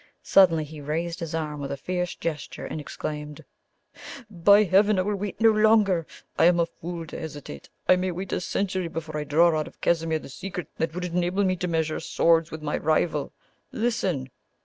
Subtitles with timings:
[0.23, 3.45] Suddenly he raised his arm with a fierce gesture, and exclaimed:
[4.31, 4.97] "By heaven!
[4.97, 6.07] I will wait no longer.
[6.39, 7.69] I am a fool to hesitate.
[7.87, 11.05] I may wait a century before I draw out of Casimir the secret that would
[11.05, 13.31] enable me to measure swords with my rival.
[13.71, 14.31] Listen!"